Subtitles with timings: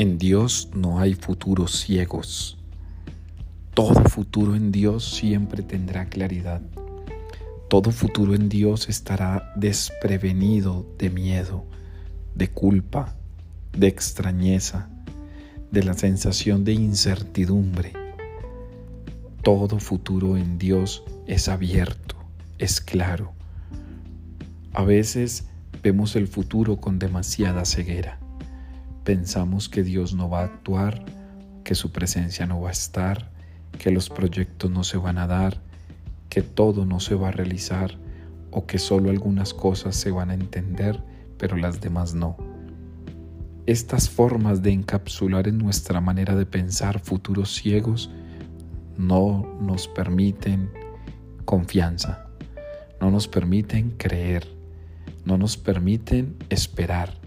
[0.00, 2.56] En Dios no hay futuros ciegos.
[3.74, 6.62] Todo futuro en Dios siempre tendrá claridad.
[7.68, 11.66] Todo futuro en Dios estará desprevenido de miedo,
[12.34, 13.14] de culpa,
[13.76, 14.88] de extrañeza,
[15.70, 17.92] de la sensación de incertidumbre.
[19.42, 22.16] Todo futuro en Dios es abierto,
[22.56, 23.34] es claro.
[24.72, 25.44] A veces
[25.82, 28.18] vemos el futuro con demasiada ceguera.
[29.10, 31.04] Pensamos que Dios no va a actuar,
[31.64, 33.32] que su presencia no va a estar,
[33.76, 35.60] que los proyectos no se van a dar,
[36.28, 37.98] que todo no se va a realizar
[38.52, 41.02] o que solo algunas cosas se van a entender,
[41.38, 42.36] pero las demás no.
[43.66, 48.12] Estas formas de encapsular en nuestra manera de pensar futuros ciegos
[48.96, 50.70] no nos permiten
[51.46, 52.28] confianza,
[53.00, 54.46] no nos permiten creer,
[55.24, 57.18] no nos permiten esperar.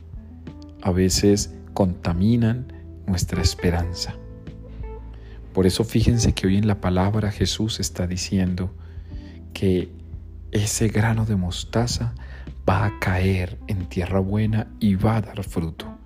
[0.81, 2.71] A veces contaminan
[3.05, 4.15] nuestra esperanza.
[5.53, 8.73] Por eso fíjense que hoy en la palabra Jesús está diciendo
[9.53, 9.91] que
[10.51, 12.13] ese grano de mostaza
[12.67, 15.97] va a caer en tierra buena y va a dar fruto.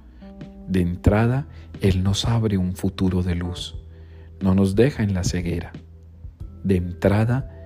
[0.68, 1.48] De entrada,
[1.82, 3.76] Él nos abre un futuro de luz,
[4.42, 5.72] no nos deja en la ceguera.
[6.64, 7.57] De entrada,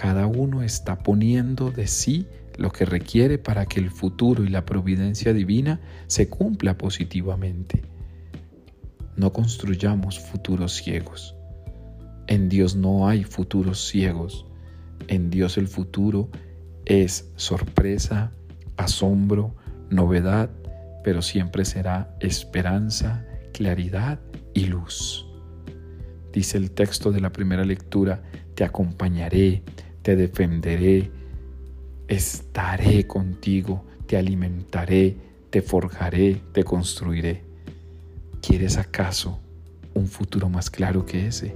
[0.00, 4.64] cada uno está poniendo de sí lo que requiere para que el futuro y la
[4.64, 7.82] providencia divina se cumpla positivamente.
[9.16, 11.36] No construyamos futuros ciegos.
[12.28, 14.46] En Dios no hay futuros ciegos.
[15.08, 16.30] En Dios el futuro
[16.86, 18.32] es sorpresa,
[18.78, 19.54] asombro,
[19.90, 20.48] novedad,
[21.04, 24.18] pero siempre será esperanza, claridad
[24.54, 25.26] y luz.
[26.32, 28.22] Dice el texto de la primera lectura,
[28.54, 29.62] te acompañaré,
[30.10, 31.08] te defenderé,
[32.08, 35.16] estaré contigo, te alimentaré,
[35.50, 37.44] te forjaré, te construiré.
[38.42, 39.38] ¿Quieres acaso
[39.94, 41.54] un futuro más claro que ese?